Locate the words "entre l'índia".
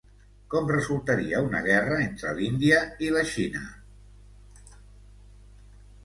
2.05-2.79